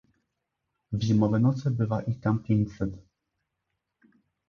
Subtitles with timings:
[0.99, 2.91] "W zimowe noce bywa ich tam pięćset."